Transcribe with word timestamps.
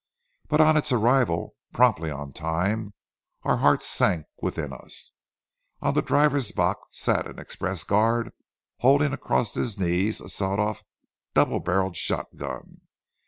But 0.47 0.61
on 0.61 0.77
its 0.77 0.91
arrival, 0.91 1.55
promptly 1.73 2.09
on 2.09 2.33
time, 2.33 2.95
our 3.43 3.57
hearts 3.57 3.85
sank 3.85 4.25
within 4.41 4.73
us. 4.73 5.11
On 5.79 5.93
the 5.93 6.01
driver's 6.01 6.51
box 6.51 6.87
sat 6.97 7.27
an 7.27 7.37
express 7.37 7.83
guard 7.83 8.31
holding 8.79 9.13
across 9.13 9.53
his 9.53 9.77
knees 9.77 10.19
a 10.19 10.27
sawed 10.27 10.59
off, 10.59 10.81
double 11.35 11.59
barreled 11.59 11.97
shotgun. 11.97 12.81